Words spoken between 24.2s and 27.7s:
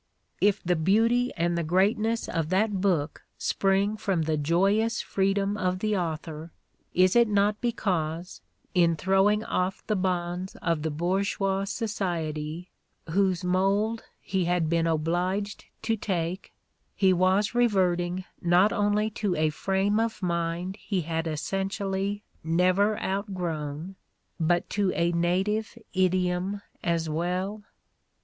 but to a native idiom as well?